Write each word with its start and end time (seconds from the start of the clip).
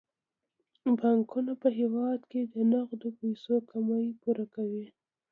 بانکونه 0.99 1.53
په 1.61 1.67
هیواد 1.79 2.21
کې 2.31 2.41
د 2.53 2.55
نغدو 2.71 3.09
پيسو 3.19 3.55
کمی 3.71 4.05
پوره 4.21 4.45
کوي. 4.53 4.85